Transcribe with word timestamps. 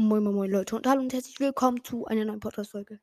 Moin, 0.00 0.22
moin, 0.22 0.36
moin, 0.36 0.48
Leute 0.48 0.76
und 0.76 0.86
hallo 0.86 1.00
und 1.00 1.12
herzlich 1.12 1.40
willkommen 1.40 1.82
zu 1.82 2.06
einer 2.06 2.24
neuen 2.24 2.38
Podcast-Folge 2.38 3.00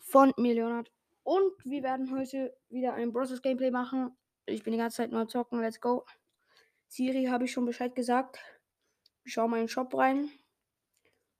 von 0.00 0.34
mir, 0.36 0.52
Leonard. 0.52 0.90
Und 1.22 1.52
wir 1.64 1.84
werden 1.84 2.10
heute 2.10 2.58
wieder 2.70 2.94
ein 2.94 3.12
Bros. 3.12 3.40
Gameplay 3.40 3.70
machen. 3.70 4.10
Ich 4.46 4.64
bin 4.64 4.72
die 4.72 4.80
ganze 4.80 4.96
Zeit 4.96 5.12
nur 5.12 5.28
zocken. 5.28 5.60
Let's 5.60 5.80
go. 5.80 6.04
Siri 6.88 7.26
habe 7.26 7.44
ich 7.44 7.52
schon 7.52 7.66
Bescheid 7.66 7.94
gesagt. 7.94 8.40
Ich 9.22 9.32
schaue 9.32 9.48
mal 9.48 9.58
in 9.58 9.66
den 9.66 9.68
Shop 9.68 9.94
rein. 9.94 10.28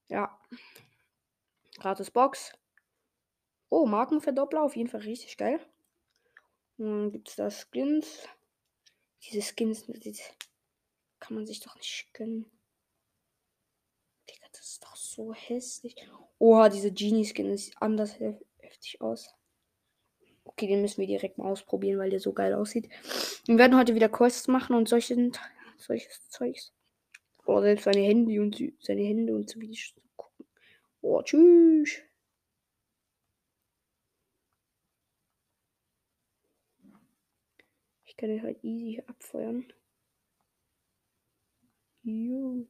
Ja. 0.07 0.39
Gratis 1.79 2.09
Box. 2.09 2.53
Oh, 3.67 3.85
Markenverdoppler. 3.85 4.63
Auf 4.63 4.77
jeden 4.77 4.87
Fall 4.87 5.01
richtig 5.01 5.35
geil. 5.35 5.59
Dann 6.77 7.11
gibt 7.11 7.27
es 7.27 7.35
da 7.35 7.51
Skins. 7.51 8.29
Diese 9.23 9.41
Skins, 9.41 9.87
die 9.87 10.17
kann 11.19 11.35
man 11.35 11.45
sich 11.45 11.59
doch 11.59 11.75
nicht 11.75 12.13
gönnen. 12.13 12.52
Das 14.53 14.61
ist 14.69 14.83
doch 14.83 14.95
so 14.95 15.33
hässlich. 15.33 15.95
Oha, 16.39 16.69
diese 16.69 16.91
Genie-Skin 16.91 17.57
sieht 17.57 17.75
anders 17.81 18.17
heftig 18.59 19.01
aus. 19.01 19.33
Okay, 20.45 20.67
den 20.67 20.81
müssen 20.81 21.01
wir 21.01 21.07
direkt 21.07 21.37
mal 21.37 21.51
ausprobieren, 21.51 21.99
weil 21.99 22.09
der 22.09 22.19
so 22.19 22.33
geil 22.33 22.53
aussieht. 22.53 22.89
Wir 23.45 23.57
werden 23.57 23.77
heute 23.77 23.95
wieder 23.95 24.09
Quests 24.09 24.47
machen 24.47 24.75
und 24.75 24.87
solche, 24.87 25.31
solches 25.77 26.27
Zeugs. 26.29 26.73
Oh, 27.45 27.61
selbst 27.61 27.85
seine 27.85 28.01
Hände 28.01 28.39
und 28.41 28.61
seine 28.79 29.01
Hände 29.01 29.33
und 29.33 29.49
so 29.49 29.59
wie 29.59 29.67
die 29.67 29.79
gucken. 30.15 30.45
Oh, 31.01 31.21
tschüss. 31.21 32.01
Ich 38.05 38.15
kann 38.15 38.29
den 38.29 38.43
halt 38.43 38.63
easy 38.63 39.01
abfeuern. 39.07 39.65
Juhu. 42.03 42.67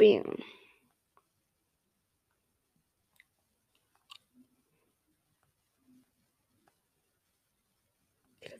Bam. 0.00 0.34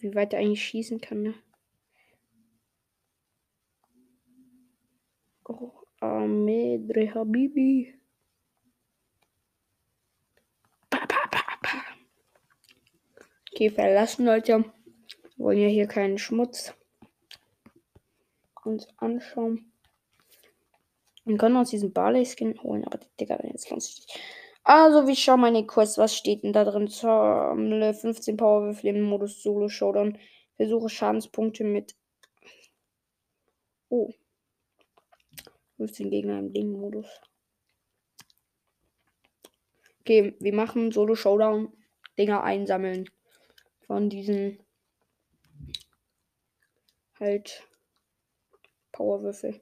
Wie 0.00 0.14
weit 0.14 0.34
er 0.34 0.40
eigentlich 0.40 0.62
schießen 0.62 1.00
kann, 1.00 1.22
ne? 1.22 1.34
Oh, 5.48 5.72
Amedre 6.00 7.14
Habibi. 7.14 7.98
Okay, 13.50 13.70
verlassen, 13.70 14.26
Leute. 14.26 14.64
Wir 15.36 15.44
wollen 15.46 15.58
ja 15.58 15.68
hier 15.68 15.86
keinen 15.86 16.18
Schmutz 16.18 16.74
uns 18.62 18.86
anschauen. 18.98 19.69
Wir 21.30 21.38
können 21.38 21.56
uns 21.56 21.70
diesen 21.70 21.92
Barley-Skin 21.92 22.60
holen, 22.62 22.84
aber 22.84 22.98
Digga, 23.20 23.38
jetzt 23.44 23.70
lohnt 23.70 23.82
sich 23.82 23.98
nicht. 23.98 24.20
Also, 24.64 25.06
wie 25.06 25.14
schau 25.14 25.36
meine 25.36 25.64
Quest. 25.64 25.96
Was 25.96 26.16
steht 26.16 26.42
denn 26.42 26.52
da 26.52 26.64
drin? 26.64 26.88
Sammle 26.88 27.94
15 27.94 28.36
Powerwürfel 28.36 28.90
im 28.90 29.02
Modus 29.02 29.42
Solo 29.42 29.68
Showdown. 29.68 30.18
Versuche 30.56 30.88
Schadenspunkte 30.88 31.64
mit. 31.64 31.94
Oh. 33.88 34.10
15 35.76 36.10
Gegner 36.10 36.40
im 36.40 36.52
Ding-Modus. 36.52 37.06
Okay, 40.00 40.34
wir 40.40 40.54
machen 40.54 40.90
Solo 40.90 41.14
Showdown. 41.14 41.72
Dinger 42.18 42.42
einsammeln. 42.42 43.08
Von 43.86 44.10
diesen. 44.10 44.58
Halt. 47.18 47.66
Powerwürfel. 48.92 49.60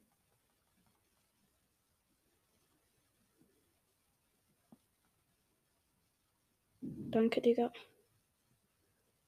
Danke, 7.11 7.41
Digga. 7.41 7.73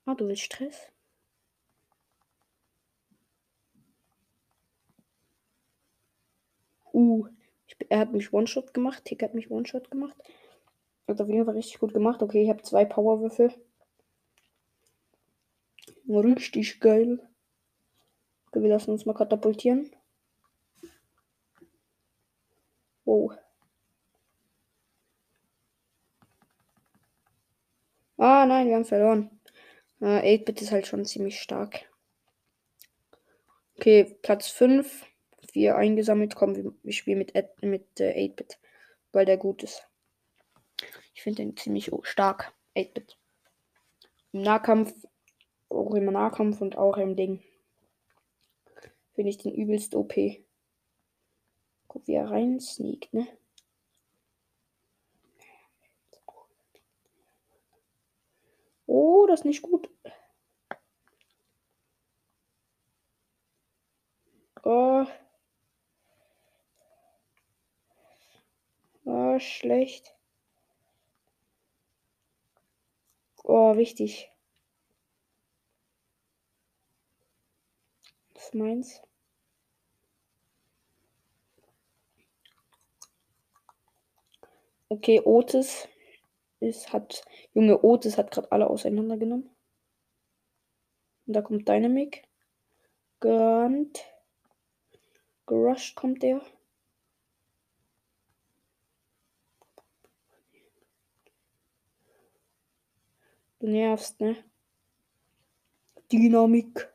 Ah, 0.04 0.14
du 0.14 0.26
willst 0.28 0.42
Stress? 0.42 0.92
Uh, 6.92 7.26
ich, 7.66 7.76
er 7.88 8.00
hat 8.00 8.12
mich 8.12 8.32
One-Shot 8.32 8.74
gemacht. 8.74 9.04
Tick 9.04 9.22
hat 9.22 9.34
mich 9.34 9.50
One-Shot 9.50 9.90
gemacht. 9.90 10.16
Hat 11.08 11.20
auf 11.20 11.28
jeden 11.28 11.46
Fall 11.46 11.54
richtig 11.54 11.78
gut 11.78 11.94
gemacht. 11.94 12.22
Okay, 12.22 12.42
ich 12.42 12.50
habe 12.50 12.62
zwei 12.62 12.84
Powerwürfel. 12.84 13.54
Richtig 16.06 16.80
geil. 16.80 17.26
Okay, 18.48 18.62
wir 18.62 18.68
lassen 18.68 18.90
uns 18.90 19.06
mal 19.06 19.14
katapultieren. 19.14 19.90
Wow. 23.04 23.36
Ah, 28.22 28.44
nein, 28.44 28.68
wir 28.68 28.74
haben 28.74 28.84
verloren. 28.84 29.30
Äh, 30.02 30.36
8-Bit 30.36 30.60
ist 30.60 30.72
halt 30.72 30.86
schon 30.86 31.06
ziemlich 31.06 31.40
stark. 31.40 31.90
Okay, 33.76 34.14
Platz 34.20 34.48
5. 34.48 35.06
Wir 35.54 35.76
eingesammelt. 35.76 36.34
kommen. 36.34 36.54
wir, 36.54 36.74
wir 36.82 36.92
spielen 36.92 37.16
mit, 37.16 37.32
mit 37.62 37.98
äh, 37.98 38.12
8-Bit, 38.12 38.58
weil 39.12 39.24
der 39.24 39.38
gut 39.38 39.62
ist. 39.62 39.88
Ich 41.14 41.22
finde 41.22 41.44
den 41.44 41.56
ziemlich 41.56 41.90
stark. 42.02 42.52
8-Bit. 42.76 43.16
Im 44.32 44.42
Nahkampf, 44.42 44.92
auch 45.70 45.94
im 45.94 46.04
Nahkampf 46.04 46.60
und 46.60 46.76
auch 46.76 46.98
im 46.98 47.16
Ding. 47.16 47.42
Finde 49.14 49.30
ich 49.30 49.38
den 49.38 49.54
übelst 49.54 49.94
OP. 49.94 50.12
Guck, 51.88 52.06
wie 52.06 52.16
er 52.16 52.30
rein 52.30 52.60
sneakt, 52.60 53.14
ne? 53.14 53.26
Oh, 58.92 59.19
das 59.30 59.40
ist 59.40 59.44
nicht 59.44 59.62
gut. 59.62 59.88
Oh. 64.64 65.06
Oh, 69.04 69.38
schlecht. 69.38 70.14
Oh, 73.44 73.76
wichtig. 73.76 74.30
Das 78.34 78.44
ist 78.46 78.54
meins. 78.54 79.00
Okay, 84.88 85.20
Otis 85.24 85.86
ist, 86.60 86.92
hat, 86.92 87.24
Junge 87.54 87.82
Otis 87.82 88.16
hat 88.16 88.30
gerade 88.30 88.50
alle 88.52 88.68
auseinandergenommen. 88.68 89.50
Und 91.26 91.32
da 91.34 91.42
kommt 91.42 91.68
Dynamic. 91.68 92.22
Grunt. 93.20 94.04
Gerusht 95.46 95.96
kommt 95.96 96.22
der. 96.22 96.40
Du 103.58 103.66
nervst, 103.66 104.20
ne? 104.20 104.42
Dynamik. 106.10 106.88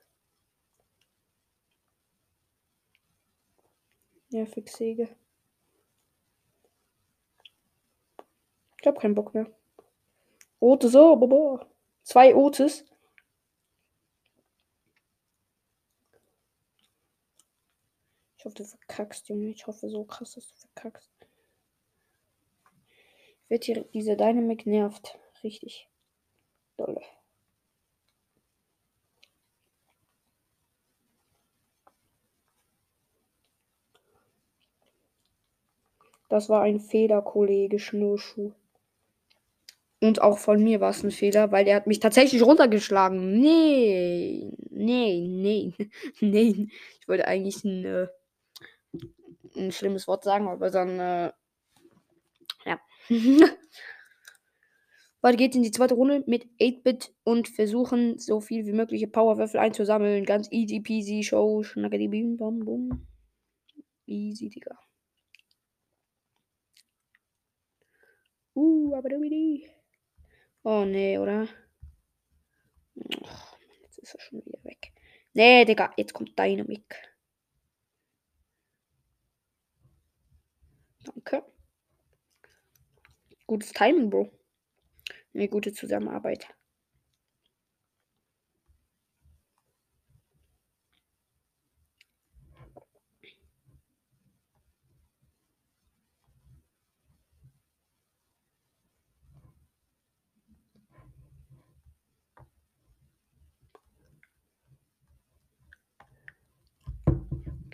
Nervig 4.29 4.69
Säge. 4.69 5.15
Ich 8.85 8.87
hab 8.87 8.99
keinen 8.99 9.15
Bock 9.15 9.33
mehr. 9.33 9.47
Otis, 10.59 10.93
oh, 10.93 11.15
boah. 11.15 11.67
Zwei 12.03 12.35
Otis. 12.35 12.85
Ich 18.37 18.45
hoffe, 18.45 18.53
du 18.53 18.63
verkackst, 18.63 19.27
Junge. 19.27 19.49
Ich 19.49 19.65
hoffe 19.65 19.89
so 19.89 20.03
krass, 20.03 20.33
dass 20.33 20.47
du 20.49 20.55
verkackst. 20.55 21.11
Wird 23.47 23.63
hier, 23.63 23.85
diese 23.85 24.15
Dynamic 24.15 24.67
nervt. 24.67 25.17
Richtig. 25.43 25.89
Dolle. 26.77 27.01
Das 36.29 36.49
war 36.49 36.61
ein 36.61 36.79
Fehler, 36.79 37.23
Kollege 37.23 37.79
Schnürschuh. 37.79 38.53
Und 40.05 40.21
auch 40.21 40.37
von 40.37 40.63
mir 40.63 40.79
war 40.81 40.91
es 40.91 41.03
ein 41.03 41.09
Fehler, 41.09 41.51
weil 41.51 41.67
er 41.67 41.77
hat 41.77 41.87
mich 41.87 41.99
tatsächlich 41.99 42.43
runtergeschlagen. 42.43 43.39
Nee, 43.39 44.51
nee, 44.69 45.27
nee, 45.27 45.73
nee. 46.19 46.67
Ich 46.99 47.07
wollte 47.07 47.27
eigentlich 47.27 47.63
ein, 47.63 47.85
äh, 47.85 48.07
ein 49.55 49.71
schlimmes 49.71 50.07
Wort 50.07 50.23
sagen, 50.23 50.47
aber 50.47 50.69
dann, 50.69 50.99
äh, 50.99 51.31
ja. 52.65 52.79
Weiter 55.21 55.37
geht's 55.37 55.55
in 55.55 55.63
die 55.63 55.71
zweite 55.71 55.95
Runde 55.95 56.23
mit 56.27 56.45
8-Bit 56.59 57.15
und 57.23 57.47
versuchen, 57.47 58.19
so 58.19 58.41
viel 58.41 58.67
wie 58.67 58.73
mögliche 58.73 59.07
Powerwürfel 59.07 59.59
einzusammeln. 59.59 60.23
Ganz 60.23 60.47
easy 60.51 60.81
peasy, 60.81 61.23
Show, 61.23 61.63
schnackety 61.63 62.07
bim 62.07 62.37
bam 62.37 62.59
bum. 62.59 63.07
Easy, 64.05 64.49
Digga. 64.49 64.77
Uh, 68.53 68.93
aber 68.95 69.09
du 69.09 69.17
Oh 70.67 70.83
nee, 70.83 71.19
oder? 71.19 71.47
Och, 72.95 73.59
jetzt 73.83 73.99
ist 73.99 74.15
er 74.15 74.19
schon 74.19 74.43
wieder 74.43 74.63
weg. 74.63 74.93
Nee, 75.33 75.63
Digga, 75.63 75.93
jetzt 75.95 76.11
kommt 76.11 76.39
Dynamik. 76.39 76.95
Danke. 81.03 81.43
Gutes 83.45 83.73
Timing, 83.73 84.09
Bro. 84.09 84.31
Eine 85.35 85.49
gute 85.49 85.71
Zusammenarbeit. 85.71 86.47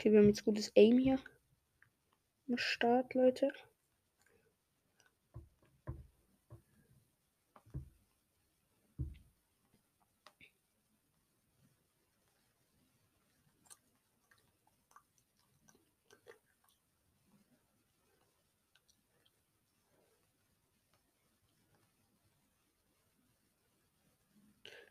Okay, 0.02 0.12
wir 0.14 0.18
haben 0.18 0.30
jetzt 0.30 0.46
gutes 0.46 0.72
Aim 0.76 0.98
hier. 0.98 1.20
Am 2.50 2.58
Start, 2.58 3.14
Leute. 3.14 3.52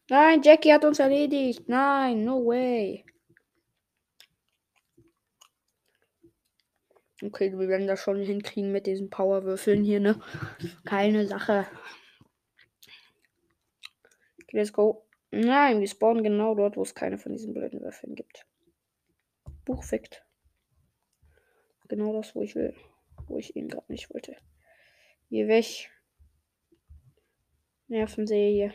Nein, 0.09 0.43
Jackie 0.43 0.73
hat 0.73 0.85
uns 0.85 1.01
erledigt. 1.01 1.69
Nein, 1.69 2.23
no 2.25 2.47
way. 2.47 3.05
Okay, 7.22 7.52
wir 7.52 7.69
werden 7.69 7.87
das 7.87 8.00
schon 8.00 8.20
hinkriegen 8.20 8.72
mit 8.72 8.87
diesen 8.87 9.11
Powerwürfeln 9.11 9.84
hier, 9.84 10.00
ne? 10.00 10.20
Keine 10.87 11.26
Sache. 11.26 11.67
Okay, 14.43 14.56
let's 14.56 14.72
go. 14.72 15.06
Nein, 15.31 15.81
wir 15.81 15.87
spawnen 15.87 16.25
genau 16.25 16.55
dort, 16.55 16.76
wo 16.76 16.82
es 16.82 16.94
keine 16.94 17.19
von 17.19 17.32
diesen 17.32 17.52
blöden 17.52 17.81
Würfeln 17.82 18.14
gibt. 18.14 18.46
Buchfekt. 19.64 20.25
Genau 21.88 22.12
das, 22.14 22.34
wo 22.34 22.43
ich 22.43 22.55
will. 22.55 22.75
Wo 23.28 23.37
ich 23.37 23.55
ihn 23.55 23.69
gerade 23.69 23.93
nicht 23.93 24.12
wollte. 24.14 24.37
Geh 25.28 25.46
weg. 25.46 25.90
Nervensäge. 27.88 28.73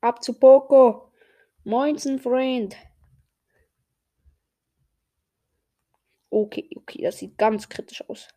Ab 0.00 0.22
zu 0.22 0.38
Poco. 0.38 1.12
Moinsen, 1.64 2.18
Freund. 2.18 2.76
Okay, 6.36 6.68
okay, 6.76 7.00
das 7.02 7.16
sieht 7.16 7.38
ganz 7.38 7.66
kritisch 7.66 8.06
aus. 8.10 8.28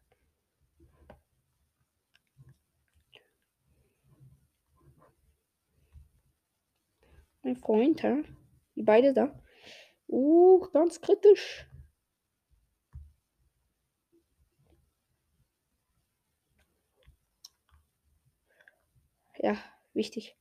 Mein 7.44 7.58
Freund, 7.58 8.02
hä? 8.02 8.24
Die 8.76 8.84
beide 8.84 9.14
da. 9.14 9.38
Uh, 10.08 10.62
ganz 10.72 11.02
kritisch. 11.02 11.68
Ja, 19.40 19.58
wichtig. 19.94 20.38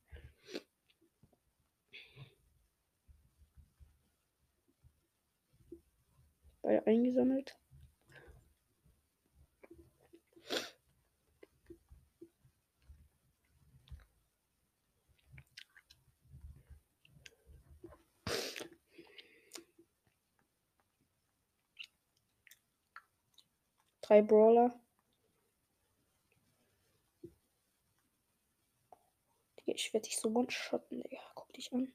Eingesammelt. 6.85 7.57
Drei 24.01 24.23
Brawler. 24.23 24.73
Ich 29.65 29.93
werde 29.93 30.05
dich 30.05 30.17
so 30.17 30.29
one-shotten, 30.29 30.99
Digga. 31.01 31.19
Guck 31.35 31.53
dich 31.53 31.71
an. 31.71 31.93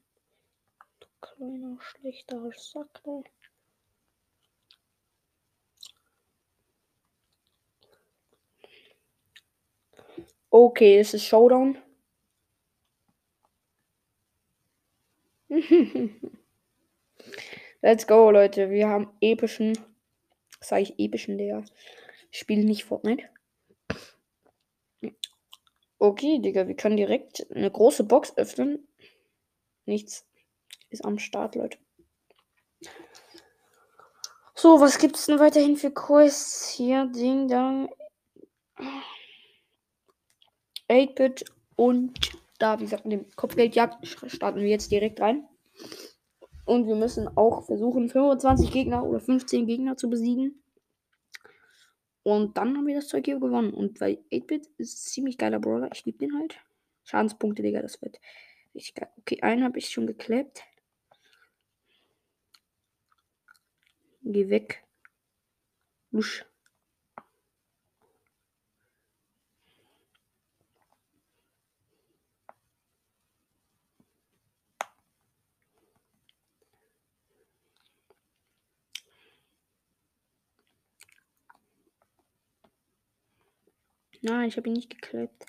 Du 1.01 1.07
kleiner, 1.19 1.77
schlechter 1.81 2.49
Sack, 2.55 3.05
ne? 3.05 3.23
Okay, 10.57 10.99
es 10.99 11.13
ist 11.13 11.25
Showdown. 11.25 11.77
Let's 17.81 18.07
go, 18.07 18.31
Leute. 18.31 18.69
Wir 18.69 18.87
haben 18.87 19.11
epischen. 19.19 19.77
Sag 20.61 20.79
ich 20.79 20.97
epischen. 20.97 21.37
Ich 22.31 22.39
spiele 22.39 22.63
nicht 22.63 22.85
Fortnite. 22.85 23.27
Okay, 25.99 26.39
Digga, 26.39 26.69
wir 26.69 26.75
können 26.77 26.95
direkt 26.95 27.45
eine 27.51 27.69
große 27.69 28.05
Box 28.05 28.37
öffnen. 28.37 28.87
Nichts 29.85 30.25
ist 30.89 31.03
am 31.03 31.19
Start, 31.19 31.55
Leute. 31.55 31.79
So, 34.53 34.79
was 34.79 34.99
gibt's 34.99 35.25
denn 35.25 35.39
weiterhin 35.39 35.75
für 35.75 35.91
Quests? 35.91 36.69
Hier, 36.69 37.07
Ding, 37.07 37.49
Dang. 37.49 37.89
8-Bit 40.89 41.45
und 41.75 42.37
da, 42.59 42.79
wie 42.79 42.83
gesagt, 42.83 43.05
mit 43.05 43.19
dem 43.19 43.31
Kopfgeldjagd 43.35 44.07
starten 44.31 44.59
wir 44.59 44.67
jetzt 44.67 44.91
direkt 44.91 45.19
rein. 45.19 45.47
Und 46.65 46.87
wir 46.87 46.95
müssen 46.95 47.27
auch 47.37 47.65
versuchen, 47.65 48.09
25 48.09 48.71
Gegner 48.71 49.03
oder 49.05 49.19
15 49.19 49.67
Gegner 49.67 49.97
zu 49.97 50.09
besiegen. 50.09 50.63
Und 52.23 52.57
dann 52.57 52.75
haben 52.75 52.87
wir 52.87 52.95
das 52.95 53.07
Zeug 53.07 53.25
hier 53.25 53.39
gewonnen. 53.39 53.71
Und 53.73 54.01
weil 54.01 54.23
8-Bit 54.31 54.67
ist 54.77 55.05
ziemlich 55.05 55.37
geiler 55.37 55.59
Brawler. 55.59 55.89
Ich 55.93 56.05
liebe 56.05 56.17
den 56.17 56.35
halt. 56.37 56.57
Schadenspunkte, 57.03 57.61
Digga, 57.61 57.83
das 57.83 58.01
wird 58.01 58.19
richtig 58.73 58.95
geil. 58.95 59.09
Okay, 59.19 59.41
einen 59.41 59.63
habe 59.63 59.77
ich 59.77 59.89
schon 59.89 60.07
geklebt. 60.07 60.63
Geh 64.23 64.49
weg. 64.49 64.83
Lusch. 66.09 66.45
Nein, 84.27 84.47
ich 84.49 84.57
habe 84.57 84.67
ihn 84.67 84.73
nicht 84.73 84.89
geklebt. 84.89 85.45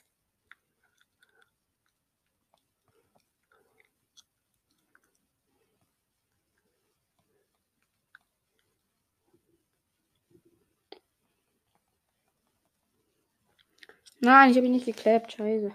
Nein, 14.21 14.51
ich 14.51 14.57
habe 14.59 14.67
ihn 14.67 14.73
nicht 14.73 14.85
geklebt. 14.85 15.33
Scheiße. 15.33 15.75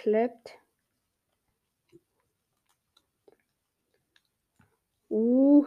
Geklebt. 0.00 0.58
Uh, 5.10 5.66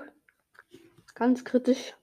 ganz 1.14 1.46
kritisch. 1.46 1.94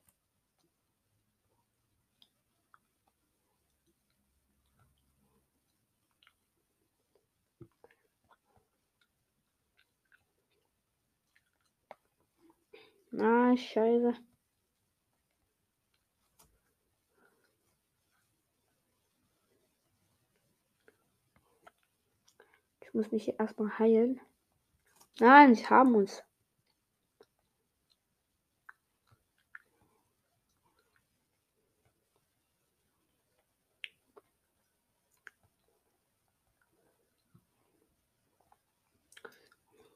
Ah, 13.19 13.57
scheiße. 13.57 14.15
Muss 23.01 23.13
mich 23.13 23.41
erstmal 23.41 23.79
heilen. 23.79 24.21
Nein, 25.21 25.55
sie 25.55 25.67
haben 25.67 25.95
uns. 25.95 26.23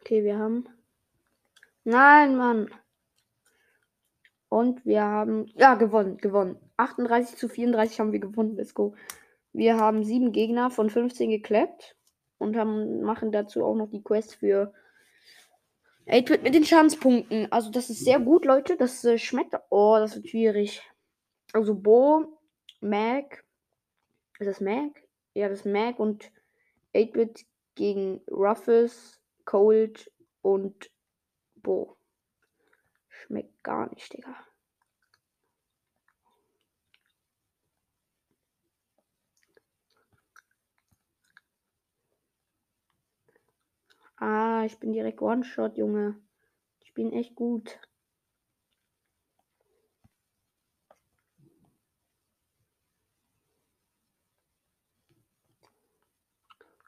Okay, 0.01 0.25
wir 0.25 0.39
haben. 0.39 0.67
Nein, 1.85 2.37
Mann. 2.37 2.71
Und 4.49 4.87
wir 4.87 5.03
haben. 5.03 5.47
Ja, 5.57 5.75
gewonnen, 5.75 6.17
gewonnen. 6.17 6.57
38 6.79 7.37
zu 7.37 7.51
34 7.51 8.01
haben 8.01 8.13
wir 8.13 8.21
gewonnen. 8.21 8.57
Let's 8.57 8.73
go. 8.73 8.95
Wir 9.53 9.77
haben 9.77 10.05
sieben 10.05 10.33
Gegner 10.33 10.71
von 10.71 10.89
15 10.89 11.29
geklappt. 11.29 11.97
Und 12.45 12.57
haben, 12.57 13.01
machen 13.03 13.33
dazu 13.33 13.65
auch 13.65 13.75
noch 13.75 13.91
die 13.91 14.03
Quest 14.03 14.37
für 14.37 14.73
8 16.07 16.43
mit 16.43 16.55
den 16.55 16.65
Schadenspunkten. 16.65 17.51
Also, 17.51 17.71
das 17.71 17.89
ist 17.89 18.05
sehr 18.05 18.21
gut, 18.21 18.45
Leute. 18.45 18.77
Das 18.77 19.05
äh, 19.05 19.19
schmeckt. 19.19 19.55
Oh, 19.71 19.97
das 19.99 20.15
wird 20.17 20.29
schwierig. 20.29 20.83
Also, 21.53 21.75
Bo, 21.75 22.39
Mac. 22.81 23.45
Ist 24.39 24.47
das 24.47 24.61
Mac? 24.61 24.93
Ja, 25.33 25.49
das 25.49 25.65
Mac 25.65 25.99
und 25.99 26.31
8-Bit 26.95 27.47
gegen 27.75 28.21
Ruffles, 28.31 29.21
Cold 29.45 30.13
und 30.43 30.91
Bo. 31.57 31.97
Schmeckt 33.09 33.63
gar 33.63 33.89
nicht, 33.91 34.13
Digga. 34.13 34.37
Ah, 44.26 44.64
ich 44.64 44.78
bin 44.78 44.95
direkt 44.95 45.21
One-Shot, 45.21 45.76
Junge. 45.76 46.16
Ich 46.81 46.95
bin 46.95 47.12
echt 47.12 47.35
gut. 47.35 47.78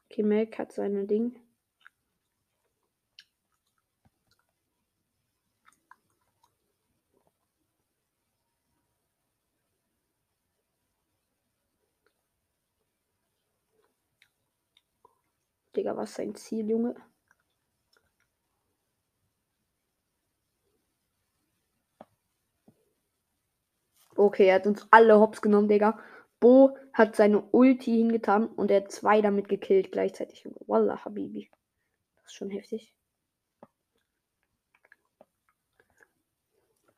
Okay, 0.05 0.23
Melk 0.23 0.57
hat 0.57 0.71
seine 0.71 1.05
Ding. 1.05 1.39
Digga, 15.75 15.95
was 15.95 16.15
sein 16.15 16.33
Ziel, 16.33 16.67
Junge? 16.67 16.95
Okay, 24.17 24.47
er 24.47 24.55
hat 24.55 24.67
uns 24.67 24.87
alle 24.91 25.19
hops 25.19 25.41
genommen, 25.41 25.67
Digga. 25.67 25.99
Bo 26.39 26.75
hat 26.93 27.15
seine 27.15 27.41
Ulti 27.41 27.91
hingetan 27.91 28.47
und 28.47 28.71
er 28.71 28.81
hat 28.81 28.91
zwei 28.91 29.21
damit 29.21 29.47
gekillt 29.47 29.91
gleichzeitig. 29.91 30.47
Wallah, 30.65 31.03
Habibi. 31.05 31.49
Das 32.17 32.31
ist 32.31 32.35
schon 32.35 32.49
heftig. 32.49 32.93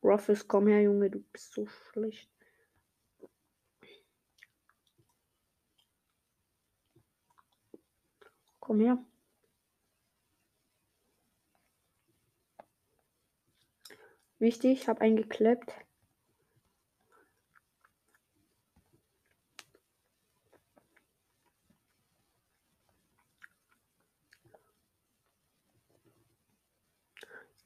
Ruffles, 0.01 0.47
komm 0.47 0.67
her, 0.67 0.81
Junge, 0.81 1.09
du 1.09 1.19
bist 1.33 1.53
so 1.53 1.67
schlecht. 1.67 2.29
Komm 8.61 8.79
her. 8.79 8.97
Wichtig, 14.39 14.87
hab 14.87 15.01
einen 15.01 15.17
gekleppt. 15.17 15.73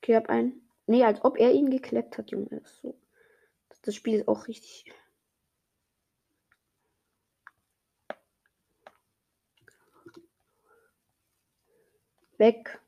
Okay, 0.04 0.18
hab 0.18 0.30
einen. 0.30 0.62
Nee, 0.86 1.06
als 1.06 1.24
ob 1.24 1.40
er 1.40 1.54
ihn 1.54 1.70
gekleppt 1.70 2.18
hat, 2.18 2.30
Junge. 2.30 2.62
So. 2.66 2.94
Das 3.84 3.96
Spiel 3.96 4.20
ist 4.20 4.28
auch 4.28 4.50
richtig. 4.50 4.92
Weg. 12.38 12.82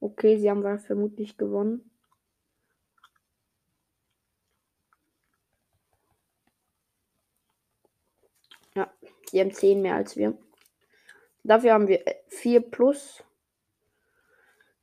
Okay, 0.00 0.38
sie 0.38 0.48
haben 0.48 0.78
vermutlich 0.78 1.36
gewonnen. 1.36 1.90
Ja, 8.74 8.90
sie 9.30 9.40
haben 9.40 9.52
10 9.52 9.82
mehr 9.82 9.96
als 9.96 10.16
wir. 10.16 10.38
Dafür 11.44 11.74
haben 11.74 11.88
wir 11.88 12.02
4 12.28 12.62
plus. 12.62 13.22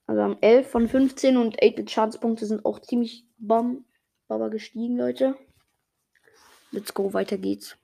Also 0.10 0.24
haben 0.24 0.42
11 0.42 0.72
von 0.72 0.88
15 0.88 1.38
und 1.38 1.62
8 1.62 1.88
Schadenspunkte 1.88 2.48
sind 2.48 2.66
auch 2.66 2.80
ziemlich 2.80 3.28
bam, 3.38 3.86
baba 4.28 4.48
gestiegen, 4.48 4.98
Leute. 4.98 5.38
Let's 6.72 6.96
go, 6.96 7.14
weiter 7.14 7.38
geht's. 7.38 7.78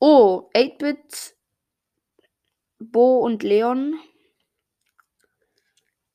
Oh, 0.00 0.50
8-Bit, 0.52 1.36
Bo 2.80 3.20
und 3.20 3.44
Leon 3.44 3.94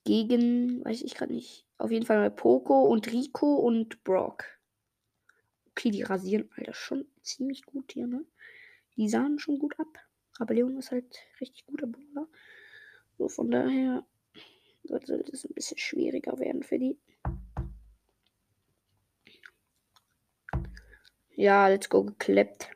gegen, 0.04 0.84
weiß 0.84 1.02
ich 1.04 1.16
gerade 1.16 1.32
nicht, 1.32 1.66
auf 1.78 1.92
jeden 1.92 2.06
Fall 2.06 2.18
mal 2.18 2.32
Poco 2.32 2.84
und 2.84 3.10
Rico 3.14 3.56
und 3.56 4.04
Brock. 4.04 4.44
Okay, 5.70 5.92
die 5.92 6.04
rasieren, 6.04 6.50
Alter, 6.58 6.74
schon 6.74 7.08
ziemlich 7.22 7.64
gut 7.64 7.94
hier, 7.94 8.08
ne? 8.08 8.26
Die 8.98 9.08
sahen 9.08 9.40
schon 9.40 9.58
gut 9.58 9.80
ab. 9.80 9.88
Aber 10.38 10.54
Leon 10.54 10.78
ist 10.78 10.92
halt 10.92 11.18
richtig 11.40 11.66
guter 11.66 11.88
Bowler. 11.88 12.28
So, 13.20 13.28
von 13.28 13.52
daher 13.52 14.06
sollte 14.86 15.22
es 15.34 15.44
ein 15.44 15.54
bisschen 15.54 15.78
schwieriger 15.78 16.40
werden 16.40 16.64
für 16.64 16.80
die. 16.80 16.98
Ja, 21.36 21.68
let's 21.68 21.90
go 21.90 22.06
gekleppt. 22.06 22.72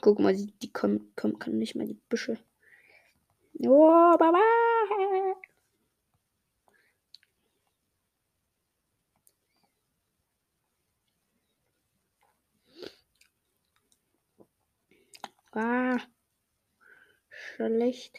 Guck 0.00 0.18
mal, 0.18 0.34
die, 0.34 0.50
die 0.60 0.72
kommen, 0.72 1.12
kommen, 1.14 1.38
kann 1.38 1.56
nicht 1.56 1.76
mal 1.76 1.86
die 1.86 2.00
Büsche. 2.08 2.36
Oh, 3.60 4.16
Baba! 4.18 4.40
Ah 15.52 16.06
schlecht. 17.56 18.18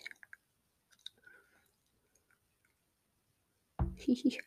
ja, 4.06 4.42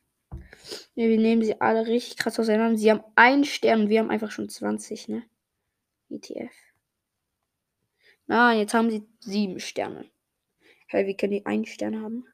wir 0.95 1.19
nehmen 1.19 1.43
sie 1.43 1.61
alle 1.61 1.87
richtig 1.87 2.17
krass 2.17 2.39
auseinander. 2.39 2.79
Sie 2.79 2.91
haben 2.91 3.05
einen 3.15 3.45
Stern 3.45 3.83
und 3.83 3.89
wir 3.89 4.01
haben 4.01 4.11
einfach 4.11 4.31
schon 4.31 4.49
20, 4.49 5.09
ne? 5.09 5.25
ETF. 6.09 6.53
Na, 8.27 8.55
jetzt 8.55 8.75
haben 8.75 8.91
sie 8.91 9.07
sieben 9.21 9.61
Sterne. 9.61 10.11
Hey, 10.89 11.07
wie 11.07 11.17
können 11.17 11.33
die 11.33 11.47
einen 11.47 11.67
Stern 11.67 12.03
haben? 12.03 12.27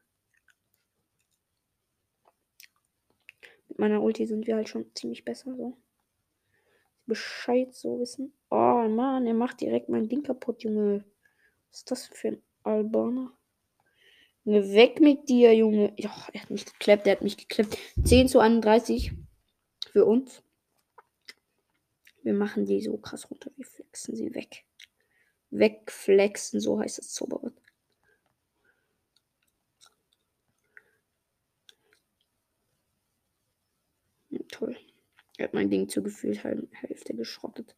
Mit 3.69 3.79
meiner 3.79 4.03
Ulti 4.03 4.27
sind 4.27 4.47
wir 4.47 4.57
halt 4.57 4.69
schon 4.69 4.95
ziemlich 4.95 5.25
besser, 5.25 5.55
so. 5.57 5.77
Bescheid 7.07 7.75
so 7.75 8.01
wissen. 8.01 8.33
Oh 8.51 8.89
Mann, 8.89 9.27
er 9.27 9.35
macht 9.35 9.61
direkt 9.61 9.89
mein 9.89 10.09
Ding 10.09 10.23
kaputt, 10.23 10.63
Junge. 10.63 11.05
Was 11.71 11.79
ist 11.79 11.91
das 11.91 12.07
für 12.07 12.29
ein 12.29 12.43
Albaner? 12.67 13.33
Weg 14.45 15.01
mit 15.01 15.29
dir, 15.29 15.55
Junge. 15.55 15.93
Ja, 15.97 16.15
er 16.33 16.43
hat 16.43 16.51
mich 16.51 16.67
gekleppt, 16.67 17.07
er 17.07 17.13
hat 17.13 17.23
mich 17.23 17.37
gekleppt. 17.37 17.79
10 18.05 18.29
zu 18.29 18.39
31 18.39 19.13
für 19.91 20.05
uns. 20.05 20.43
Wir 22.23 22.35
machen 22.35 22.65
die 22.65 22.81
so 22.81 22.97
krass 22.97 23.31
runter. 23.31 23.51
Wir 23.57 23.67
flexen 23.67 24.15
sie 24.15 24.35
weg. 24.35 24.65
Wegflexen, 25.51 26.61
so 26.61 26.81
heißt 26.81 26.99
das 26.99 27.13
Zauberwort. 27.13 27.55
Toll. 34.49 34.77
Er 35.39 35.45
hat 35.45 35.55
mein 35.55 35.71
Ding 35.71 35.89
zugeführt, 35.89 36.45
Hälfte 36.45 37.15
geschrottet. 37.15 37.75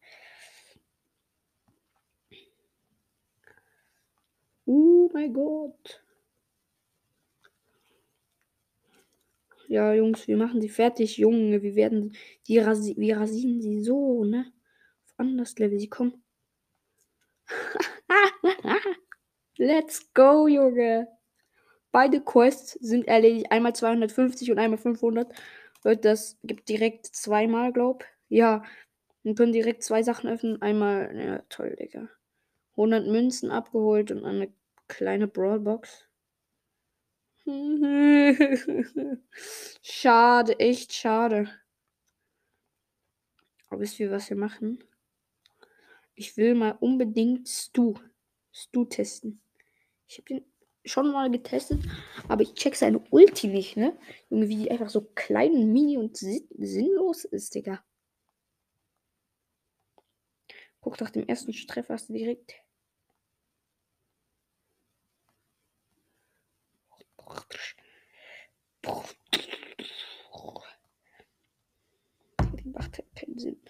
Oh 4.71 5.09
mein 5.13 5.33
Gott. 5.33 6.03
Ja, 9.67 9.93
Jungs, 9.93 10.27
wir 10.27 10.37
machen 10.37 10.61
sie 10.61 10.69
fertig, 10.69 11.17
Junge. 11.17 11.63
Wir 11.63 11.73
werden 11.73 12.15
die 12.47 12.59
rasi 12.59 12.93
wir 12.95 13.17
rasieren 13.17 13.61
sie 13.61 13.81
so, 13.81 14.23
ne? 14.25 14.53
anders 15.17 15.57
Level 15.57 15.79
sie 15.79 15.89
kommen. 15.89 16.23
Let's 19.57 20.13
go, 20.13 20.47
Junge. 20.47 21.07
Beide 21.91 22.21
Quests 22.21 22.73
sind 22.73 23.07
erledigt. 23.07 23.51
Einmal 23.51 23.73
250 23.73 24.51
und 24.51 24.59
einmal 24.59 24.77
500. 24.77 25.33
Leute, 25.83 26.01
das 26.01 26.37
gibt 26.43 26.69
direkt 26.69 27.07
zweimal, 27.07 27.73
glaub. 27.73 28.05
Ja. 28.27 28.63
Wir 29.23 29.33
können 29.33 29.53
direkt 29.53 29.83
zwei 29.83 30.03
Sachen 30.03 30.29
öffnen. 30.29 30.61
Einmal, 30.61 31.15
ja, 31.17 31.39
toll, 31.49 31.75
Digga. 31.75 32.07
100 32.73 33.07
Münzen 33.07 33.51
abgeholt 33.51 34.11
und 34.11 34.25
eine 34.25 34.53
kleine 34.89 35.27
Brawlbox. 35.27 36.09
schade, 39.81 40.59
echt 40.59 40.93
schade. 40.93 41.49
Aber 43.69 43.79
wisst 43.79 43.99
ihr, 43.99 44.11
was 44.11 44.29
wir 44.29 44.37
machen? 44.37 44.83
Ich 46.15 46.35
will 46.35 46.55
mal 46.55 46.77
unbedingt 46.81 47.47
Stu. 47.47 47.95
Stu 48.51 48.85
testen. 48.85 49.41
Ich 50.07 50.17
habe 50.17 50.25
den 50.25 50.45
schon 50.85 51.11
mal 51.11 51.29
getestet, 51.31 51.79
aber 52.27 52.41
ich 52.41 52.53
check 52.55 52.75
seine 52.75 52.99
Ulti 53.11 53.47
nicht, 53.47 53.77
ne? 53.77 53.97
Irgendwie 54.29 54.55
die 54.55 54.71
einfach 54.71 54.89
so 54.89 55.01
klein 55.15 55.51
und 55.53 55.71
mini 55.71 55.97
und 55.97 56.17
sinnlos 56.17 57.25
ist, 57.25 57.55
Digga. 57.55 57.83
Guck 60.81 60.99
nach 60.99 61.11
dem 61.11 61.27
ersten 61.27 61.51
Treffer 61.51 61.93
hast 61.93 62.09
du 62.09 62.13
direkt. 62.13 62.55
Die 72.53 72.69
macht 72.69 72.97
halt 72.97 73.15
keinen 73.15 73.37
Sinn. 73.39 73.61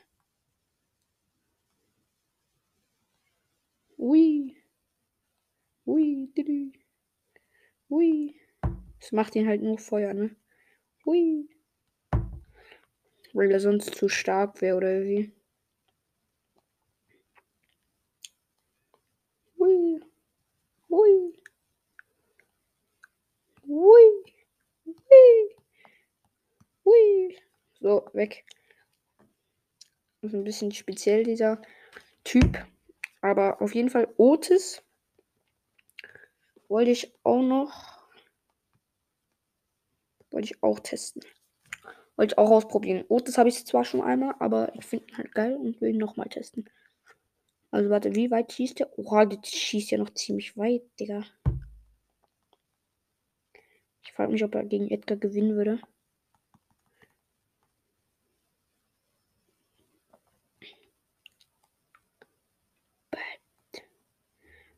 Ui. 3.97 4.55
Ui. 5.85 6.31
Didi. 6.35 6.71
Ui. 7.89 8.39
Das 8.99 9.11
macht 9.11 9.35
ihn 9.35 9.47
halt 9.47 9.61
nur 9.61 9.77
Feuer, 9.77 10.13
ne? 10.13 10.35
Ui. 11.05 11.49
Weil 13.33 13.51
er 13.51 13.59
sonst 13.59 13.95
zu 13.95 14.09
stark 14.09 14.61
wäre 14.61 14.77
oder 14.77 15.03
wie. 15.03 15.33
Ui. 19.57 20.01
Ui. 20.89 21.38
Ui. 23.69 24.23
Ui. 24.87 25.55
Ui. 26.85 27.37
So, 27.79 28.09
weg. 28.13 28.43
Ist 30.21 30.33
ein 30.33 30.43
bisschen 30.43 30.71
speziell, 30.71 31.23
dieser 31.23 31.61
Typ. 32.23 32.65
Aber 33.21 33.61
auf 33.61 33.75
jeden 33.75 33.91
Fall 33.91 34.11
Otis 34.17 34.81
wollte 36.67 36.89
ich 36.89 37.13
auch 37.23 37.43
noch. 37.43 38.07
Wollte 40.31 40.47
ich 40.47 40.63
auch 40.63 40.79
testen. 40.79 41.21
Wollte 42.15 42.33
ich 42.33 42.37
auch 42.39 42.49
ausprobieren. 42.49 43.05
Otis 43.07 43.37
habe 43.37 43.49
ich 43.49 43.65
zwar 43.67 43.85
schon 43.85 44.01
einmal, 44.01 44.33
aber 44.39 44.73
ich 44.73 44.85
finde 44.85 45.05
ihn 45.09 45.17
halt 45.17 45.35
geil 45.35 45.55
und 45.55 45.79
will 45.79 45.91
ihn 45.91 45.97
nochmal 45.97 46.27
testen. 46.27 46.67
Also 47.69 47.91
warte, 47.91 48.15
wie 48.15 48.31
weit 48.31 48.51
schießt 48.51 48.79
der? 48.79 48.97
Oha, 48.97 49.25
der 49.25 49.39
schießt 49.43 49.91
ja 49.91 49.99
noch 49.99 50.09
ziemlich 50.15 50.57
weit, 50.57 50.81
Digga. 50.99 51.23
Frage 54.19 54.33
mich, 54.33 54.43
ob 54.43 54.53
er 54.53 54.65
gegen 54.65 54.91
Edgar 54.91 55.15
gewinnen 55.15 55.55
würde. 55.55 55.79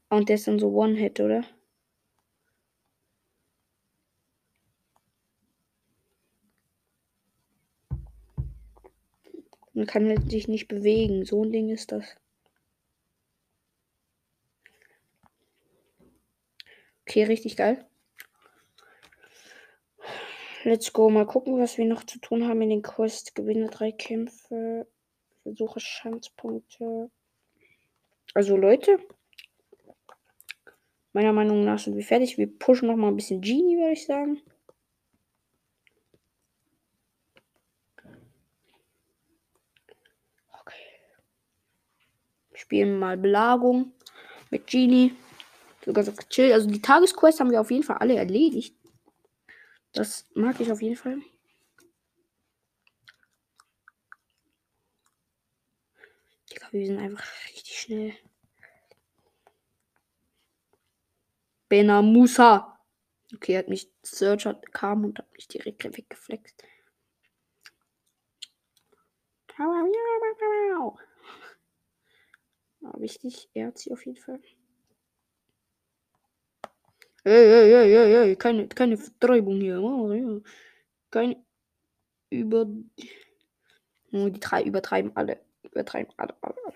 Und 0.09 0.29
der 0.29 0.35
ist 0.35 0.47
dann 0.47 0.59
so 0.59 0.69
One-Hit, 0.69 1.19
oder? 1.21 1.43
Man 9.73 9.87
kann 9.87 10.07
halt 10.07 10.29
sich 10.29 10.47
nicht 10.47 10.67
bewegen. 10.67 11.25
So 11.25 11.43
ein 11.43 11.51
Ding 11.51 11.69
ist 11.69 11.91
das. 11.91 12.15
Okay, 17.07 17.23
richtig 17.23 17.57
geil. 17.57 17.90
Let's 20.63 20.93
go. 20.93 21.09
Mal 21.09 21.25
gucken, 21.25 21.59
was 21.59 21.77
wir 21.77 21.85
noch 21.85 22.03
zu 22.03 22.19
tun 22.19 22.47
haben 22.47 22.61
in 22.61 22.69
den 22.69 22.81
Quest. 22.81 23.35
Gewinne 23.35 23.69
drei 23.69 23.91
Kämpfe. 23.91 24.87
Versuche 25.43 25.79
Schanzpunkte. 25.79 27.09
Also 28.33 28.55
Leute, 28.55 28.99
Meiner 31.13 31.33
Meinung 31.33 31.65
nach 31.65 31.79
sind 31.79 31.95
wir 31.95 32.03
fertig. 32.03 32.37
Wir 32.37 32.47
pushen 32.47 32.87
noch 32.87 32.95
mal 32.95 33.09
ein 33.09 33.15
bisschen 33.15 33.41
Genie, 33.41 33.77
würde 33.77 33.91
ich 33.91 34.05
sagen. 34.05 34.41
Okay. 40.61 40.75
Spielen 42.53 42.97
mal 42.97 43.17
Belagung 43.17 43.91
mit 44.51 44.67
Genie. 44.67 45.13
Sogar 45.83 46.05
so 46.05 46.13
chill. 46.29 46.53
Also 46.53 46.69
die 46.69 46.81
Tagesquest 46.81 47.41
haben 47.41 47.51
wir 47.51 47.59
auf 47.59 47.71
jeden 47.71 47.83
Fall 47.83 47.97
alle 47.97 48.15
erledigt. 48.15 48.75
Das 49.93 50.25
mag 50.33 50.59
ich 50.59 50.71
auf 50.71 50.81
jeden 50.81 50.95
Fall. 50.95 51.21
Digga, 56.49 56.67
wir 56.71 56.85
sind 56.85 56.99
einfach 56.99 57.27
richtig 57.49 57.79
schnell. 57.79 58.13
Bena 61.69 62.01
Musa. 62.01 62.79
Okay, 63.33 63.57
hat 63.57 63.69
mich 63.69 63.89
Searcher 64.03 64.55
kam 64.71 65.05
und 65.05 65.19
hat 65.19 65.31
mich 65.33 65.47
direkt 65.47 65.83
weggeflext. 65.85 66.63
Ja, 72.81 72.93
wichtig, 72.99 73.49
er 73.53 73.67
hat 73.67 73.77
sie 73.77 73.91
auf 73.93 74.05
jeden 74.05 74.17
Fall. 74.17 74.41
Hey, 77.23 77.31
hey, 77.51 77.69
hey, 77.71 77.91
hey, 77.93 78.11
hey, 78.29 78.35
keine, 78.35 78.67
keine 78.67 78.97
Vertreibung 78.97 79.59
hier. 79.61 79.79
Oh, 79.81 80.41
keine 81.11 81.43
über. 82.31 82.67
Oh, 84.13 84.29
die 84.29 84.39
drei 84.39 84.63
übertreiben 84.63 85.11
alle. 85.15 85.39
Übertreiben 85.63 86.13
alle, 86.17 86.35
alle, 86.41 86.55
alle. 86.65 86.75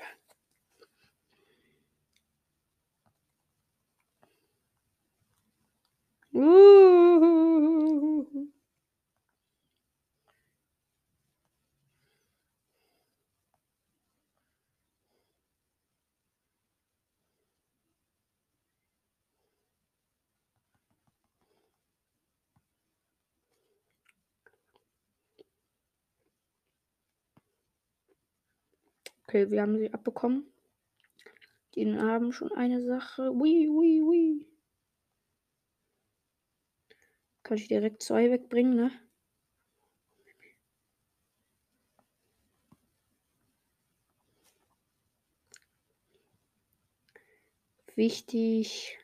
Okay, 29.27 29.49
wir 29.49 29.63
haben 29.63 29.79
sie 29.79 29.91
abbekommen. 29.91 30.45
Die 31.73 31.91
haben 31.97 32.31
schon 32.31 32.51
eine 32.51 32.81
Sache. 32.83 33.33
Ui, 33.33 33.67
ui, 33.67 34.01
ui. 34.01 34.45
Kann 37.41 37.57
ich 37.57 37.67
direkt 37.67 38.03
zwei 38.03 38.29
wegbringen, 38.29 38.75
ne? 38.75 38.91
Wichtig. 47.95 48.99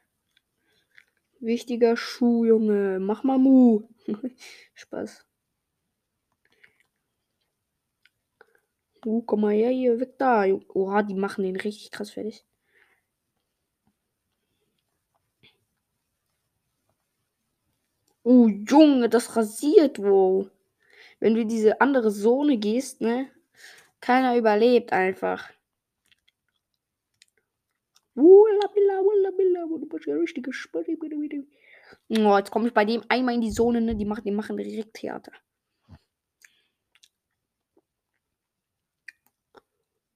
Wichtiger 1.40 1.98
Schuh, 1.98 2.46
Junge. 2.46 3.00
Mach 3.00 3.24
mal 3.24 3.40
Mu. 3.40 3.90
Spaß. 4.76 5.26
Uh, 9.06 9.22
komm 9.24 9.42
mal 9.42 9.54
her 9.54 9.70
hier, 9.72 10.00
weg 10.00 10.18
da. 10.18 10.46
Oha, 10.74 11.04
die 11.04 11.14
machen 11.16 11.44
den 11.44 11.56
richtig 11.56 11.92
krass 11.92 12.12
fertig. 12.12 12.44
Oh, 18.24 18.48
Junge, 18.48 19.10
das 19.10 19.36
rasiert, 19.36 20.00
wow. 20.00 20.50
Wenn 21.20 21.36
du 21.36 21.46
diese 21.46 21.82
andere 21.82 22.12
Zone 22.12 22.58
gehst, 22.58 23.02
ne? 23.02 23.30
Keiner 24.02 24.38
überlebt 24.38 24.94
einfach. 24.94 25.50
Oh, 32.10 32.38
jetzt 32.38 32.52
komme 32.52 32.68
ich 32.68 32.74
bei 32.74 32.86
dem 32.86 33.04
einmal 33.10 33.36
in 33.36 33.42
die 33.42 33.52
Zone, 33.52 33.82
ne? 33.82 33.96
Die 33.96 34.06
machen, 34.06 34.24
die 34.24 34.32
machen 34.32 34.58
direkt 34.58 34.94
Theater. 34.96 35.32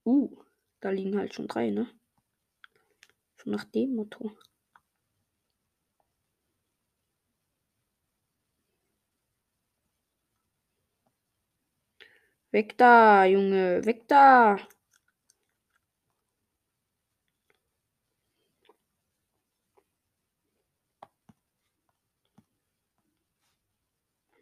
Uh. 0.06 0.30
Da 0.80 0.90
liegen 0.90 1.18
halt 1.18 1.34
schon 1.34 1.48
drei, 1.48 1.70
ne? 1.70 1.88
Schon 3.36 3.52
nach 3.52 3.64
dem 3.64 3.96
Motto. 3.96 4.30
Weg 12.52 12.78
da, 12.78 13.24
Junge, 13.24 13.84
weg 13.84 14.06
da. 14.08 14.56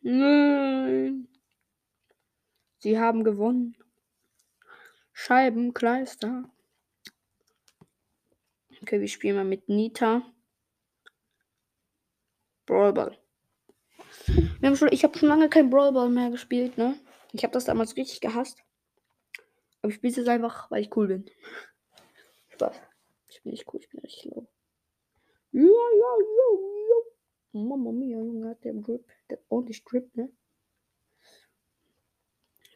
Nein. 0.03 1.27
Sie 2.79 2.99
haben 2.99 3.25
gewonnen. 3.25 3.84
Scheibenkleister. 5.27 6.45
Okay, 8.83 9.01
wir 9.01 9.09
spielen 9.09 9.37
mal 9.37 9.45
mit 9.47 9.71
Nita. 9.71 10.21
Brawlball. 12.67 13.19
Wir 14.27 14.69
haben 14.69 14.77
schon, 14.77 14.93
ich 14.93 15.03
habe 15.03 15.17
schon 15.17 15.31
lange 15.31 15.49
kein 15.49 15.71
Brawlball 15.71 16.11
mehr 16.11 16.29
gespielt, 16.29 16.77
ne? 16.77 17.01
Ich 17.33 17.43
habe 17.43 17.55
das 17.55 17.65
damals 17.65 17.97
richtig 17.97 18.21
gehasst. 18.21 18.59
Aber 19.81 19.89
ich 19.89 19.95
spiele 19.95 20.11
es 20.11 20.17
jetzt 20.19 20.29
einfach, 20.29 20.71
weil 20.71 20.83
ich 20.83 20.95
cool 20.95 21.09
bin. 21.09 21.25
Spaß. 22.51 22.79
Ich 23.31 23.43
bin 23.43 23.53
nicht 23.53 23.67
cool, 23.73 23.81
ich 23.81 23.89
bin 23.89 24.01
richtig 24.01 24.27
low. 24.27 24.47
Ja, 25.53 25.63
ja, 25.63 26.17
ja, 26.21 26.59
ja. 27.55 27.63
Mama 27.63 27.93
mia, 27.93 28.19
Junge, 28.19 28.57
der 28.57 28.75
Drip. 28.75 29.11
Der 29.31 29.39
ordentlich 29.49 29.83
Drip, 29.85 30.15
ne? 30.17 30.31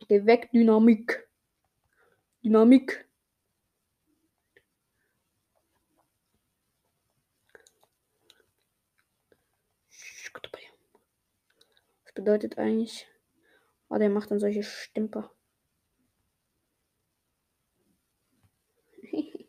Geh 0.09 0.25
weg, 0.25 0.49
Dynamik. 0.51 1.28
Dynamik. 2.42 3.09
Was 12.05 12.12
bedeutet 12.14 12.59
eigentlich? 12.59 13.07
Oh, 13.88 13.96
der 13.98 14.11
macht 14.11 14.31
dann 14.31 14.38
solche 14.40 14.62
Stümper. 14.62 15.31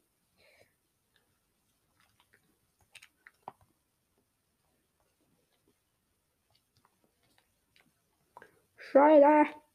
Scheiße. 8.78 9.68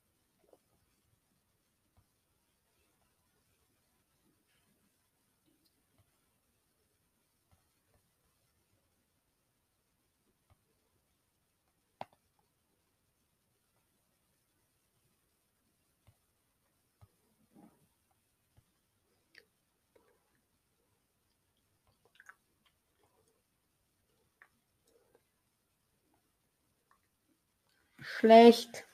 Schlecht. 28.18 28.86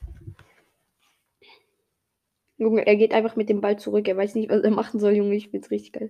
Junge, 2.57 2.85
er 2.87 2.95
geht 2.95 3.13
einfach 3.13 3.35
mit 3.35 3.49
dem 3.49 3.61
Ball 3.61 3.77
zurück. 3.77 4.07
Er 4.07 4.17
weiß 4.17 4.35
nicht, 4.35 4.49
was 4.49 4.63
er 4.63 4.71
machen 4.71 4.99
soll, 4.99 5.15
Junge. 5.15 5.35
Ich 5.35 5.49
find's 5.49 5.69
richtig 5.69 5.93
geil. 5.93 6.09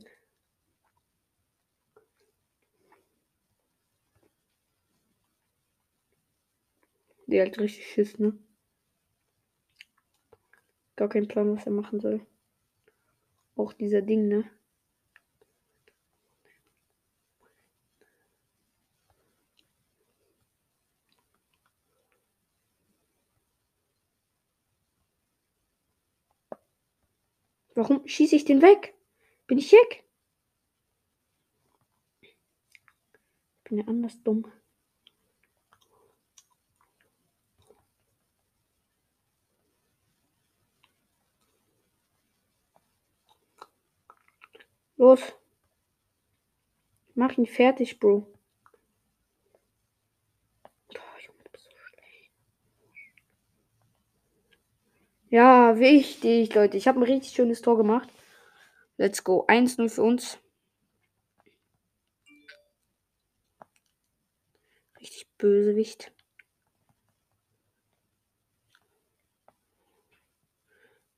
Der 7.28 7.45
hat 7.45 7.60
richtig 7.60 7.88
Schiss, 7.88 8.17
ne? 8.17 8.38
Gar 10.95 11.10
kein 11.10 11.28
Plan, 11.28 11.56
was 11.56 11.65
er 11.65 11.71
machen 11.74 12.00
soll. 12.00 12.26
Auch 13.56 13.74
dieser 13.74 14.02
Ding, 14.02 14.28
ne? 14.28 14.50
Warum 27.82 28.08
schieße 28.08 28.36
ich 28.36 28.46
den 28.46 28.62
weg? 28.62 28.94
Bin 29.48 29.58
ich? 29.58 29.74
Ich 29.74 30.04
bin 33.63 33.80
ja 33.80 33.86
anders 33.88 34.22
dumm. 34.22 34.46
Los. 44.98 45.22
Mach 47.15 47.36
ihn 47.36 47.48
fertig, 47.48 48.00
Bro. 48.00 48.32
Ja, 55.32 55.80
wichtig, 55.80 56.54
Leute. 56.54 56.76
Ich 56.76 56.89
habe 56.89 57.00
ein 57.00 57.04
richtig 57.04 57.32
schönes 57.32 57.62
Tor 57.62 57.78
gemacht. 57.78 58.10
Let's 58.98 59.24
go. 59.24 59.46
1-0 59.48 59.88
für 59.88 60.04
uns. 60.04 60.38
Richtig 65.00 65.30
Bösewicht. 65.38 66.12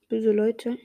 Böse 0.09 0.31
Leute. 0.31 0.77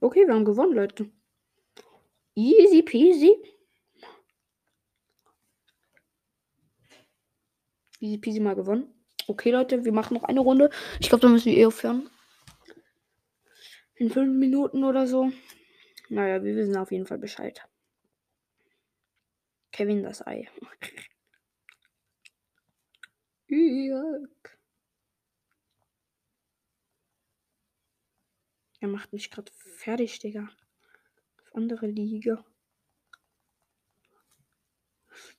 Okay, 0.00 0.26
wir 0.26 0.34
haben 0.34 0.44
gewonnen, 0.44 0.74
Leute. 0.74 1.10
Easy 2.34 2.82
peasy. 2.82 3.57
Easy 8.00 8.18
peasy 8.18 8.40
mal 8.40 8.54
gewonnen. 8.54 8.94
Okay, 9.26 9.50
Leute, 9.50 9.84
wir 9.84 9.92
machen 9.92 10.14
noch 10.14 10.24
eine 10.24 10.40
Runde. 10.40 10.70
Ich 11.00 11.08
glaube, 11.08 11.22
da 11.22 11.28
müssen 11.28 11.52
wir 11.52 11.58
eh 11.58 11.66
aufhören. 11.66 12.08
In 13.96 14.10
fünf 14.10 14.38
Minuten 14.38 14.84
oder 14.84 15.06
so. 15.06 15.32
Naja, 16.08 16.42
wir 16.42 16.56
wissen 16.56 16.76
auf 16.76 16.92
jeden 16.92 17.06
Fall 17.06 17.18
Bescheid. 17.18 17.62
Kevin 19.72 20.02
das 20.02 20.26
Ei. 20.26 20.48
Er 28.80 28.88
macht 28.88 29.12
mich 29.12 29.30
gerade 29.30 29.50
fertig, 29.58 30.18
Digga. 30.20 30.48
Auf 31.42 31.54
andere 31.54 31.86
Liga. 31.86 32.44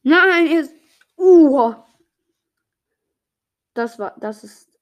Nein, 0.04 0.48
er 0.48 0.68
Uh! 1.18 1.89
Das 3.74 4.00
war, 4.00 4.16
das 4.20 4.44
ist, 4.44 4.80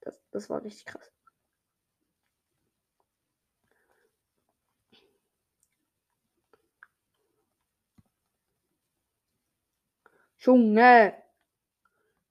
das, 0.00 0.14
das 0.30 0.50
war 0.50 0.62
richtig 0.62 0.86
krass. 0.86 1.12
Junge! 10.38 11.14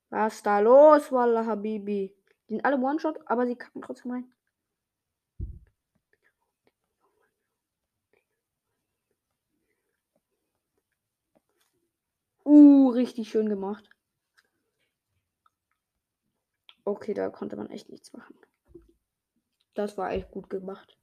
Was 0.09 0.41
da 0.41 0.59
los, 0.59 1.11
Wallah 1.11 1.45
Habibi? 1.45 2.15
Die 2.47 2.53
sind 2.55 2.65
alle 2.65 2.77
One-Shot, 2.77 3.19
aber 3.27 3.45
sie 3.45 3.55
kacken 3.55 3.81
trotzdem 3.83 4.11
rein. 4.11 4.33
Uh, 12.43 12.89
richtig 12.89 13.29
schön 13.29 13.47
gemacht. 13.47 13.87
Okay, 16.89 17.13
da 17.13 17.29
konnte 17.29 17.55
man 17.55 17.69
echt 17.69 17.89
nichts 17.89 18.13
machen. 18.13 18.35
Das 19.75 19.95
war 19.95 20.11
echt 20.11 20.31
gut 20.31 20.49
gemacht. 20.49 20.97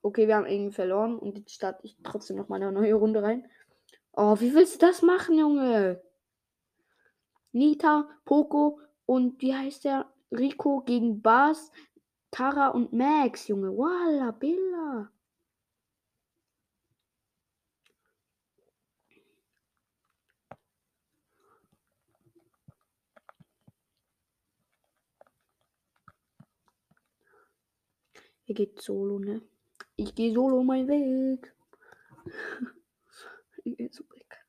Okay, 0.00 0.26
wir 0.26 0.36
haben 0.36 0.46
irgendwie 0.46 0.74
verloren 0.74 1.18
und 1.18 1.36
jetzt 1.36 1.52
starte 1.52 1.84
ich 1.84 1.98
trotzdem 2.02 2.38
noch 2.38 2.48
mal 2.48 2.56
eine 2.56 2.72
neue 2.72 2.94
Runde 2.94 3.22
rein. 3.22 3.46
Oh, 4.12 4.40
wie 4.40 4.54
willst 4.54 4.76
du 4.76 4.86
das 4.86 5.02
machen, 5.02 5.38
Junge? 5.38 6.00
Nita, 7.52 8.08
Poco 8.24 8.80
und 9.04 9.42
wie 9.42 9.54
heißt 9.54 9.84
der? 9.84 10.10
Rico 10.30 10.80
gegen 10.80 11.20
Bas, 11.20 11.70
Tara 12.30 12.68
und 12.68 12.94
Max, 12.94 13.48
Junge. 13.48 13.76
Walla, 13.76 14.30
Billa. 14.30 15.10
Er 28.46 28.54
geht 28.54 28.80
solo, 28.80 29.18
ne? 29.18 29.42
Ich 29.96 30.14
gehe 30.14 30.32
solo 30.32 30.62
meinen 30.62 30.88
Weg. 30.88 31.52
ich 33.64 33.76
bin 33.76 33.90
so 33.92 34.04
bekackt. 34.04 34.46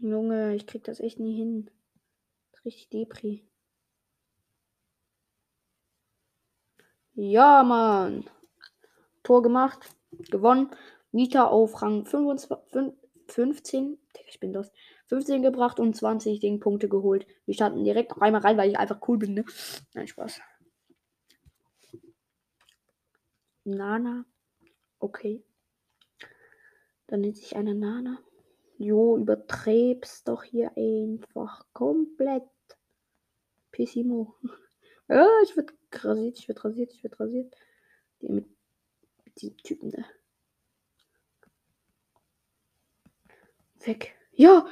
Junge, 0.00 0.54
ich 0.54 0.66
krieg 0.66 0.84
das 0.84 1.00
echt 1.00 1.18
nie 1.18 1.36
hin. 1.36 1.70
Das 2.52 2.60
ist 2.60 2.66
richtig 2.66 2.88
Depri. 2.90 3.44
Ja, 7.14 7.64
Mann. 7.64 8.24
Tor 9.24 9.42
gemacht. 9.42 9.97
Gewonnen. 10.10 10.70
Nita 11.12 11.46
auf 11.46 11.80
Rang 11.82 12.04
25, 12.04 12.94
15. 13.28 13.98
Ich 14.28 14.40
bin 14.40 14.52
das. 14.52 14.72
15 15.06 15.42
gebracht 15.42 15.80
und 15.80 15.96
20 15.96 16.40
Ding 16.40 16.60
Punkte 16.60 16.88
geholt. 16.88 17.26
Wir 17.46 17.54
starten 17.54 17.84
direkt 17.84 18.10
noch 18.10 18.20
einmal 18.20 18.42
rein, 18.42 18.58
weil 18.58 18.70
ich 18.70 18.78
einfach 18.78 19.00
cool 19.08 19.18
bin, 19.18 19.34
ne? 19.34 19.44
Nein, 19.94 20.06
Spaß. 20.06 20.40
Nana. 23.64 24.24
Okay. 24.98 25.42
Dann 27.06 27.22
nennt 27.22 27.36
sich 27.36 27.56
eine 27.56 27.74
Nana. 27.74 28.18
Jo, 28.78 29.16
übertreib's 29.16 30.24
doch 30.24 30.44
hier 30.44 30.72
einfach 30.76 31.66
komplett. 31.72 32.44
Pissimo. 33.70 34.34
ja, 35.08 35.26
ich 35.44 35.56
werd 35.56 35.72
rasiert, 36.04 36.38
ich 36.38 36.48
werd 36.48 36.64
rasiert, 36.64 36.92
ich 36.92 37.02
werd 37.02 37.20
rasiert. 37.20 37.54
Die 38.20 38.28
mit, 38.28 38.46
diesem 39.40 39.56
Typen 39.58 39.90
da. 39.90 40.04
Weg. 43.84 44.14
Ja. 44.32 44.66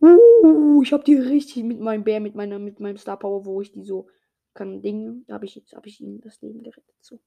Uh, 0.00 0.82
ich 0.82 0.92
hab 0.92 1.04
die 1.04 1.14
richtig 1.14 1.62
mit 1.62 1.78
meinem 1.78 2.02
Bär, 2.04 2.20
mit 2.20 2.34
meiner, 2.34 2.58
mit 2.58 2.80
meinem 2.80 2.96
Star 2.96 3.18
Power, 3.18 3.44
wo 3.44 3.60
ich 3.60 3.72
die 3.72 3.84
so 3.84 4.08
kann 4.54 4.82
Dinge. 4.82 5.22
Da 5.26 5.34
habe 5.34 5.44
ich 5.44 5.54
jetzt, 5.54 5.72
habe 5.74 5.88
ich 5.88 6.00
ihnen 6.00 6.20
das 6.20 6.40
Leben 6.42 6.62
gerettet. 6.62 6.96
So. 7.00 7.20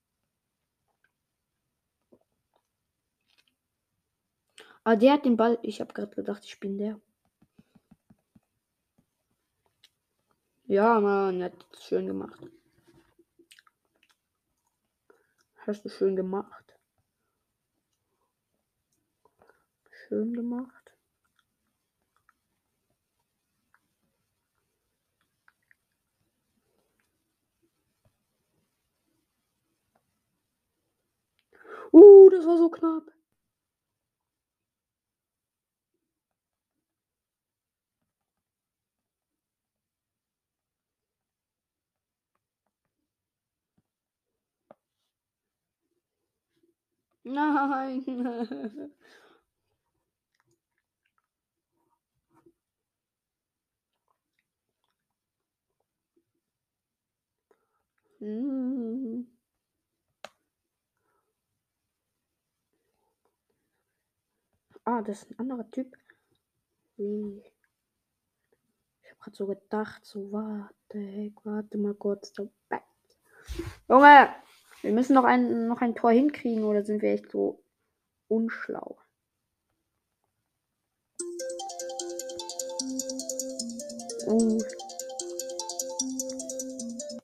Ah, 4.84 4.95
der 4.95 5.13
hat 5.13 5.25
den 5.25 5.38
Ball. 5.38 5.58
Ich 5.63 5.81
habe 5.81 5.93
gerade 5.93 6.13
gedacht, 6.15 6.45
ich 6.45 6.60
bin 6.60 6.77
der. 6.77 6.99
Ja, 10.67 10.99
Mann, 10.99 11.41
er 11.41 11.45
hat 11.45 11.65
schön 11.79 12.08
gemacht. 12.08 12.39
Hast 15.65 15.86
du 15.86 15.89
schön 15.89 16.15
gemacht. 16.15 16.64
Schön 20.08 20.34
gemacht. 20.34 20.94
Uh, 31.91 32.30
das 32.30 32.46
war 32.46 32.58
so 32.58 32.70
knapp. 32.70 33.12
Nein. 47.26 48.04
Hm. 58.26 59.28
Ah, 64.84 65.02
das 65.04 65.22
ist 65.22 65.32
ein 65.32 65.40
anderer 65.40 65.70
Typ. 65.70 65.96
Wie? 66.98 67.44
Ich 69.04 69.10
habe 69.12 69.20
gerade 69.20 69.36
so 69.36 69.46
gedacht, 69.46 70.06
so 70.06 70.32
warte, 70.32 71.34
warte 71.44 71.78
mal 71.78 71.94
kurz. 71.94 72.34
So. 72.36 72.50
Junge, 73.88 74.30
wir 74.82 74.92
müssen 74.92 75.14
noch 75.14 75.24
ein, 75.24 75.68
noch 75.68 75.82
ein 75.82 75.94
Tor 75.94 76.12
hinkriegen 76.12 76.64
oder 76.64 76.84
sind 76.84 77.04
wir 77.04 77.12
echt 77.12 77.30
so 77.30 77.64
unschlau? 78.28 78.98
Uh. 84.28 84.60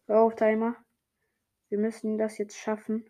Hör 0.05 0.19
auf, 0.19 0.35
Timer. 0.35 0.75
Wir 1.71 1.77
müssen 1.79 2.17
das 2.17 2.37
jetzt 2.37 2.57
schaffen. 2.57 3.05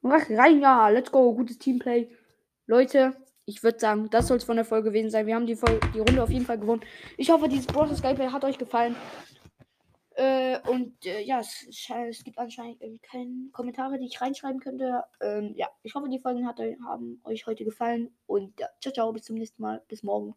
Mach 0.00 0.30
rein, 0.30 0.60
ja, 0.60 0.88
let's 0.88 1.12
go, 1.12 1.34
gutes 1.34 1.58
Teamplay. 1.58 2.08
Leute, 2.66 3.14
ich 3.44 3.62
würde 3.62 3.78
sagen, 3.78 4.08
das 4.08 4.28
soll 4.28 4.38
es 4.38 4.44
von 4.44 4.56
der 4.56 4.64
Folge 4.64 4.90
gewesen 4.90 5.10
sein. 5.10 5.26
Wir 5.26 5.34
haben 5.34 5.46
die, 5.46 5.56
Folge, 5.56 5.80
die 5.92 5.98
Runde 5.98 6.22
auf 6.22 6.30
jeden 6.30 6.46
Fall 6.46 6.58
gewonnen. 6.58 6.84
Ich 7.18 7.28
hoffe, 7.30 7.48
dieses 7.48 7.66
Bros. 7.66 8.00
Gameplay 8.00 8.28
hat 8.28 8.44
euch 8.44 8.56
gefallen. 8.56 8.96
Äh, 10.14 10.58
und 10.70 11.04
äh, 11.04 11.20
ja, 11.20 11.40
es, 11.40 11.66
es, 11.68 12.24
gibt 12.24 12.38
anscheinend 12.38 12.80
keine 13.02 13.50
Kommentare, 13.52 13.98
die 13.98 14.06
ich 14.06 14.20
reinschreiben 14.22 14.60
könnte. 14.60 15.04
Ähm, 15.20 15.52
ja, 15.54 15.68
ich 15.82 15.94
hoffe, 15.94 16.08
die 16.08 16.18
Folgen 16.18 16.46
hat, 16.46 16.58
haben 16.58 17.20
euch 17.24 17.46
heute 17.46 17.64
gefallen. 17.64 18.16
Und 18.26 18.58
ja, 18.58 18.68
ciao, 18.80 18.94
ciao, 18.94 19.12
bis 19.12 19.24
zum 19.24 19.36
nächsten 19.36 19.60
Mal. 19.60 19.82
Bis 19.88 20.02
morgen. 20.02 20.34